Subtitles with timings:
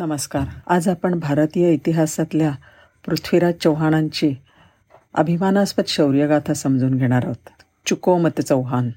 [0.00, 0.42] नमस्कार.
[0.66, 2.52] आज आपण भारतीय इतिहासातल्या
[3.06, 4.34] पृथ्वीराज चव्हाणांची
[5.14, 7.48] अभिमानास्पद शौर्यगाथा समजून घेणार आहोत.
[7.86, 8.90] चुकोमत चौहान.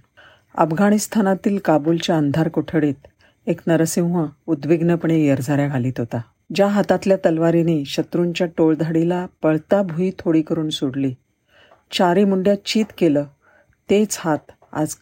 [0.58, 2.94] अफगाणिस्तानातील काबूलच्या अंधार कोठडीत
[3.48, 6.22] एक नरसिंह उद्विग्नपणे येरझाऱ्या घालीत होता.
[6.56, 11.14] ज्या हातातल्या तलवारीने शत्रूंच्या टोळधाडीला पळता भुई थोडी करून सोडली.
[11.92, 13.24] चारी मुंड्या चित केलं.
[13.90, 14.96] तेच हात आज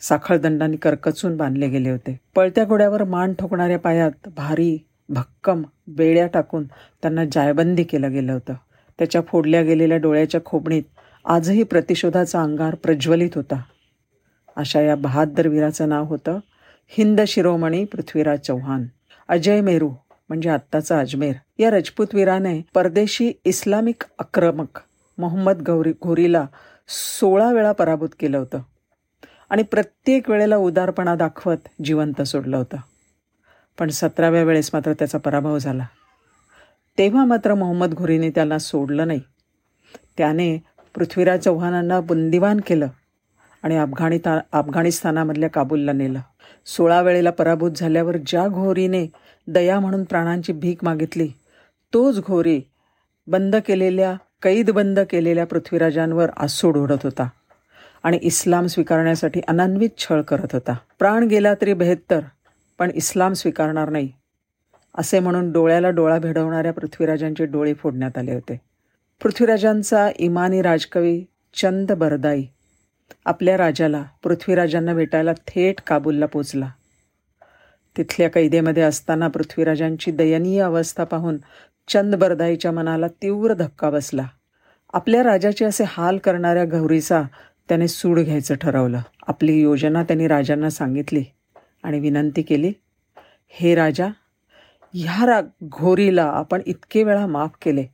[0.00, 2.20] साखळदंडाने करकचून बांधले गेले होते.
[2.34, 6.64] पळत्या घोड्यावर मान ठोकणाऱ्या पायात भारी भक्कम बेड्या टाकून
[7.02, 8.54] त्यांना जायबंदी केलं गेलं होतं.
[8.98, 10.82] त्याच्या फोडल्या गेलेल्या डोळ्याच्या खोबणीत
[11.24, 13.62] आजही प्रतिशोधाचा अंगार प्रज्वलित होता.
[14.56, 16.38] अशा या बहादर वीराचं नाव होतं
[16.88, 18.84] हिंद शिरोमणी पृथ्वीराज चौहान.
[19.28, 19.90] अजय मेरू
[20.28, 21.34] म्हणजे आत्ताचा अजमेर.
[21.58, 24.80] या रजपूत वीराने परदेशी इस्लामिक आक्रमक
[25.18, 26.46] मोहम्मद गौरी घोरीला
[26.88, 28.58] सोळा वेळा पराभूत केलं होतं.
[29.50, 32.76] आणि प्रत्येक वेळेला उदारपणा दाखवत जिवंत सोडलं होतं.
[33.78, 35.86] पण सतराव्या वेळेस मात्र त्याचा पराभव झाला.
[36.98, 39.20] तेव्हा मात्र मोहम्मद घोरीने त्याला सोडलं नाही.
[40.18, 40.58] त्याने
[40.94, 42.88] पृथ्वीराज चव्हाणांना बंदिवान केलं
[43.62, 46.20] आणि अफगाणिता अफगाणिस्तानामधल्या काबूलला नेलं.
[46.66, 49.06] सोळा वेळेला पराभूत झाल्यावर ज्या घोरीने
[49.48, 51.28] दया म्हणून प्राणांची भीक मागितली
[51.94, 52.62] तोच घोरी
[53.26, 57.28] बंद केलेल्या कैद बंद केलेल्या पृथ्वीराजांवर आसूड ओढत होता
[58.02, 60.76] आणि इस्लाम स्वीकारण्यासाठी अनन्वित छळ करत होता.
[60.98, 62.20] प्राण गेला तरी बेहत्तर
[62.78, 64.12] पण इस्लाम स्वीकारणार नाही
[64.94, 68.60] असे म्हणून डोळ्याला डोळा भिडवणाऱ्या पृथ्वीराजांचे डोळे फोडण्यात आले होते.
[69.22, 71.24] पृथ्वीराजांचा इमानी राजकवी
[71.54, 72.44] चंद बरदाई
[73.26, 76.68] आपल्या राजाला पृथ्वीराजांना भेटायला थेट काबूलला पोचला.
[77.96, 81.38] तिथल्या कैदेमध्ये असताना पृथ्वीराजांची दयनीय अवस्था पाहून
[81.88, 84.26] चंद बरदाईच्या मनाला तीव्र धक्का बसला.
[84.92, 87.22] आपल्या राजाचे असे हाल करणाऱ्या गौरीचा
[87.68, 89.00] त्याने सूड घ्यायचं ठरवलं.
[89.26, 91.24] आपली योजना त्यांनी राजांना सांगितली.
[91.86, 92.72] आणि विनंती केली
[93.54, 94.06] हे राजा
[94.94, 97.84] ह्या रा घोरीला आपण इतके वेळा माफ केले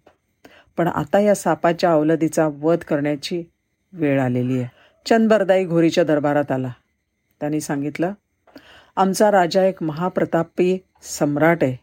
[0.77, 3.43] पण आता या सापाच्या अवलदीचा वध करण्याची
[3.93, 4.69] वेळ आलेली आहे.
[5.07, 6.71] चंदबरदाई घोरीच्या दरबारात आला.
[7.41, 8.13] त्यांनी सांगितलं
[8.97, 11.77] आमचा राजा एक महाप्रतापी सम्राट आहे.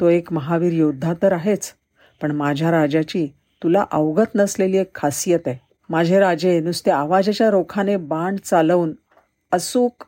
[0.00, 1.72] तो एक महावीर योद्धा तर आहेच
[2.20, 3.26] पण माझ्या राजाची
[3.62, 5.58] तुला अवगत नसलेली एक खासियत आहे.
[5.88, 8.94] माझे राजे नुसते आवाजाच्या रोखाने बाण चालवून
[9.52, 10.04] अचूक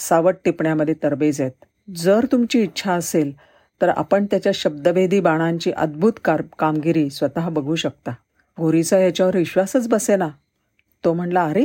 [0.00, 1.64] सावट टिपण्यामध्ये तरबेज आहेत.
[1.96, 3.32] जर तुमची इच्छा असेल
[3.80, 8.10] तर आपण त्याच्या शब्दभेदी बाणांची अद्भुत कार कामगिरी स्वतः बघू शकता.
[8.58, 10.28] घोरीचा याच्यावर विश्वासच बसेना.
[11.04, 11.64] तो म्हणला अरे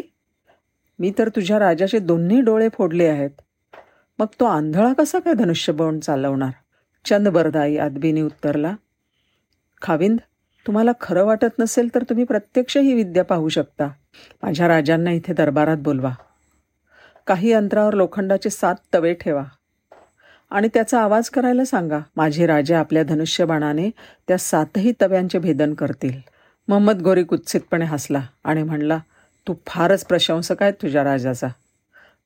[0.99, 3.29] मी तर तुझ्या राजाचे दोन्ही डोळे फोडले आहेत.
[4.19, 6.51] मग तो आंधळा कसा काय धनुष्यबाण चालवणार?
[7.05, 8.75] चंदबरदाई आदबीने उत्तरला
[9.81, 10.19] खाविंद
[10.67, 13.87] तुम्हाला खरं वाटत नसेल तर तुम्ही प्रत्यक्ष ही विद्या पाहू शकता.
[14.43, 16.11] माझ्या राजांना इथे दरबारात बोलवा.
[17.27, 19.43] काही अंतरावर लोखंडाचे सात तवे ठेवा.
[20.49, 23.89] आणि त्याचा आवाज करायला सांगा माझे राजे आपल्या धनुष्यबाणाने
[24.27, 26.19] त्या सातही तव्यांचे भेदन करतील.
[26.67, 28.97] मोहम्मद गोरी कुत्सितपणे हसला आणि म्हणला
[29.47, 31.47] तू फारच प्रशंसक आहे तुझ्या राजाचा.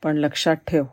[0.04, 0.84] पण लक्षात ठेव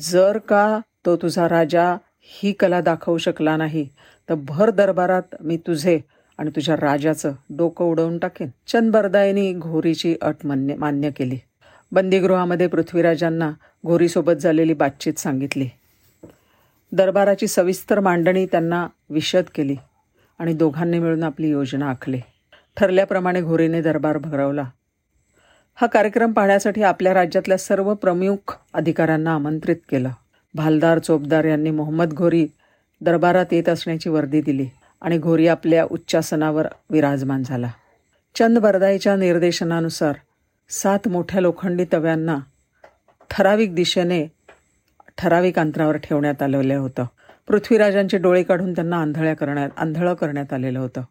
[0.00, 3.88] जर का तो तुझा राजा ही कला दाखवू शकला नाही
[4.28, 6.00] तर भर दरबारात मी तुझे
[6.38, 8.48] आणि तुझ्या राजाचं डोकं उडवून टाकेन.
[8.66, 11.38] चंदबरदायनी घोरीची अट मान्य मान्य केली.
[11.92, 13.52] बंदीगृहामध्ये पृथ्वीराजांना
[13.86, 15.68] घोरीसोबत झालेली बातचीत सांगितली.
[16.92, 19.76] दरबाराची सविस्तर मांडणी त्यांना विशद केली
[20.38, 22.20] आणि दोघांनी मिळून आपली योजना आखली.
[22.76, 24.64] ठरल्याप्रमाणे घोरीने दरबार भरवला.
[25.74, 30.08] हा कार्यक्रम पाहण्यासाठी आपल्या राज्यातल्या सर्व प्रमुख अधिकाऱ्यांना आमंत्रित केलं.
[30.54, 32.46] भालदार चोपदार यांनी मोहम्मद घोरी
[33.00, 34.66] दरबारात येत असण्याची वर्दी दिली
[35.00, 37.70] आणि घोरी आपल्या उच्चासनावर विराजमान झाला.
[38.34, 40.14] चंद बरदाईच्या निर्देशनानुसार
[40.70, 42.38] सात मोठ्या लोखंडी तव्यांना
[43.30, 44.26] ठराविक दिशेने
[45.18, 47.04] ठराविक अंतरावर ठेवण्यात आलेलं होतं.
[47.48, 51.02] पृथ्वीराजांचे डोळे काढून त्यांना आंधळ्या करण्यात आंधळं करण्यात आलेलं होतं.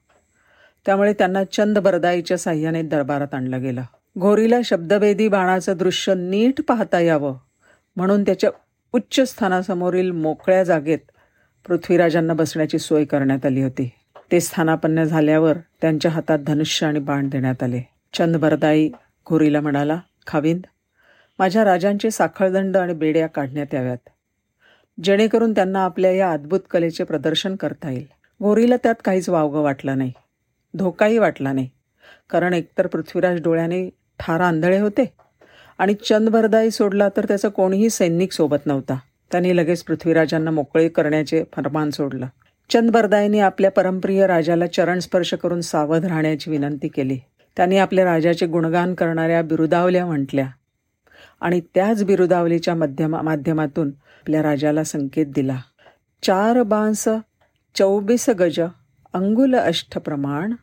[0.86, 3.82] त्यामुळे त्यांना चंद बरदाईच्या साह्याने दरबारात आणलं गेलं.
[4.20, 7.36] घोरीला शब्दभेदी बाणाचं दृश्य नीट पाहता यावं
[7.96, 8.50] म्हणून त्याच्या
[8.94, 11.00] उच्च स्थानासमोरील मोकळ्या जागेत
[11.68, 13.90] पृथ्वीराजांना बसण्याची सोय करण्यात आली होती.
[14.32, 17.82] ते स्थानापन्न झाल्यावर त्यांच्या हातात धनुष्य आणि बाण देण्यात आले.
[18.14, 18.90] चंद बरदाई
[19.30, 20.62] घोरीला म्हणाला खाविंद
[21.40, 24.10] माझ्या राजांचे साखळदंड आणि बेड्या काढण्यात याव्यात.
[25.04, 28.06] जेणेकरून त्यांना आपल्या या अद्भुत कलेचे प्रदर्शन करता येईल.
[28.42, 30.12] घोरीला त्यात काहीच वावगं वाटलं नाही.
[30.74, 31.70] धोकाही वाटला नाही.
[32.30, 33.90] कारण एकतर पृथ्वीराज डोळ्याने
[34.20, 35.14] ठार आंधळे होते
[35.78, 38.98] आणि चंदभरदाई सोडला तर त्याचा कोणीही सैनिक सोबत नव्हता.
[39.32, 42.28] त्यांनी लगेच पृथ्वीराजांना मोकळे करण्याचे फरमान सोडलं.
[42.70, 47.20] चंदबरदाईने आपल्या परमप्रिय राजाला चरणस्पर्श करून सावध राहण्याची विनंती केली.
[47.58, 50.48] त्यांनी आपल्या राजाचे गुणगान करणाऱ्या बिरुदावल्या म्हटल्या.
[51.42, 55.58] आणि त्याच बिरुदावलीच्या माध्यमा माध्यमातून आपल्या राजाला संकेत दिला.
[56.24, 57.08] चार बांस
[57.76, 58.60] चौबीस गज
[59.14, 60.54] अंगुल अष्ट प्रमाण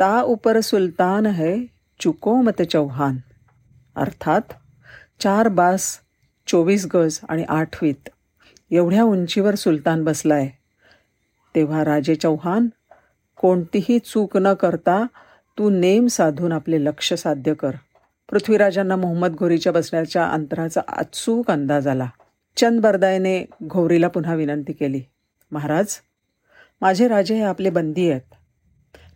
[0.00, 1.56] ता उपर सुलतान है
[2.00, 3.16] चुको मत चौहान.
[3.96, 4.40] अर्थात
[5.20, 5.98] चार बास
[6.46, 8.08] चोवीस गज आणि आठवीत
[8.70, 10.48] एवढ्या उंचीवर सुलतान बसलाय.
[11.54, 12.68] तेव्हा राजे चौहान
[13.36, 15.06] कोणतीही चूक न करता
[15.58, 17.70] तू नेम साधून आपले लक्ष साध्य कर.
[18.30, 22.06] पृथ्वीराजांना मोहम्मद घोरीच्या बसण्याच्या अंतराचा अचूक अंदाज आला.
[22.56, 25.00] चंद बरदायने घोरीला पुन्हा विनंती केली
[25.52, 25.86] महाराज
[26.80, 28.20] माझे राजे हे आपले बंदी आहेत.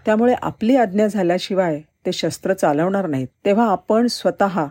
[0.07, 3.29] त्यामुळे आपली आज्ञा झाल्याशिवाय ते शस्त्र चालवणार नाहीत.
[3.45, 4.67] तेव्हा आपण स्वतः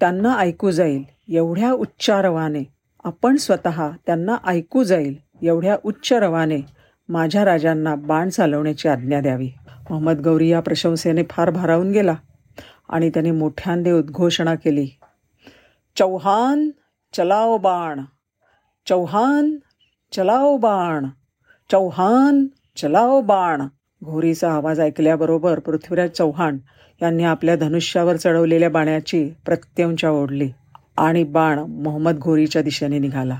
[0.00, 2.62] त्यांना ऐकू जाईल एवढ्या उच्च रवाने.
[3.04, 6.60] आपण स्वतः त्यांना ऐकू जाईल एवढ्या उच्च रवाने
[7.08, 9.50] माझ्या राजांना बाण चालवण्याची आज्ञा द्यावी.
[9.90, 12.14] मोहम्मद गौरी या प्रशंसेने फार भारावून गेला
[12.88, 14.88] आणि त्याने मोठ्यांदे उद्घोषणा केली.
[15.96, 16.70] चौहान
[17.12, 18.00] चलाओ बाण
[18.88, 19.56] चौहान
[20.12, 21.06] चलाओ बाण
[21.72, 22.46] चौहान
[22.76, 23.62] चलाओ बाण.
[24.04, 26.58] घोरीचा आवाज ऐकल्याबरोबर पृथ्वीराज चौहान
[27.02, 30.50] यांनी आपल्या धनुष्यावर चढवलेल्या बाण्याची प्रत्यंचा ओढली
[30.96, 33.38] आणि बाण मोहम्मद घोरीच्या दिशेने निघाला.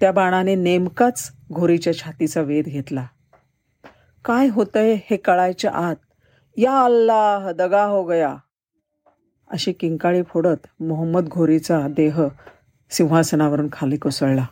[0.00, 3.06] त्या बाणाने नेमकाच घोरीच्या छातीचा वेध घेतला.
[4.26, 5.96] काय होतंय हे कळायच्या आत?
[6.56, 8.36] या अल्लाह दगा हो गया.
[9.50, 12.22] अशी किंकाळी फोडत मोहम्मद घोरीचा देह
[12.90, 14.46] सिंहासनावरून खाली कोसळला.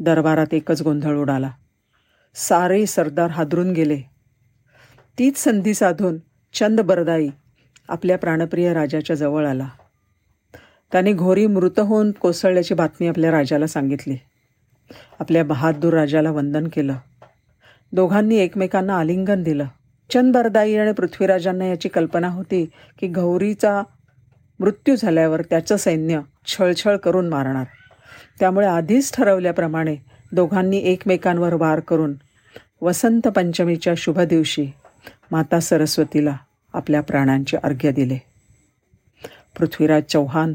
[0.00, 1.50] दरबारात एकच गोंधळ उडाला.
[2.34, 4.00] सारे सरदार हादरून गेले.
[5.18, 6.16] तीच संधी साधून
[6.54, 7.28] चंद बरदाई
[7.88, 9.68] आपल्या प्राणप्रिय राजाच्या जवळ आला.
[10.92, 14.16] त्याने घोरी मृत होऊन कोसळल्याची बातमी आपल्या राजाला सांगितली.
[15.20, 16.94] आपल्या बहादूर राजाला वंदन केलं.
[17.92, 19.64] दोघांनी एकमेकांना आलिंगन दिलं.
[20.10, 22.64] चंदबरदाई आणि पृथ्वीराजांना याची कल्पना होती
[22.98, 23.82] की गौरीचा
[24.60, 27.64] मृत्यू झाल्यावर त्याचं सैन्य छळछळ करून मारणार.
[28.40, 29.96] त्यामुळे आधीच ठरवल्याप्रमाणे
[30.32, 32.14] दोघांनी एकमेकांवर वार करून
[32.80, 34.70] वसंत पंचमीच्या शुभ दिवशी
[35.30, 36.36] माता सरस्वतीला
[36.74, 38.18] आपल्या प्राणांचे अर्घ्य दिले.
[39.58, 40.52] पृथ्वीराज चौहान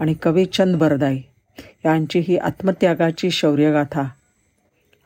[0.00, 1.20] आणि कवी चंद बरदाई
[1.84, 4.02] यांची ही आत्मत्यागाची शौर्यगाथा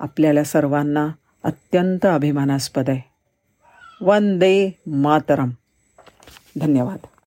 [0.01, 1.09] आपल्याला सर्वांना
[1.45, 3.01] अत्यंत अभिमानास्पद आहे.
[4.03, 5.51] वंदे मातरम.
[6.59, 6.99] धन्यवाद.